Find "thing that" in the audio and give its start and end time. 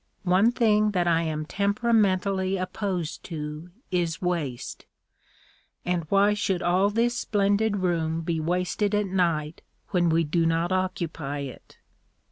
0.51-1.07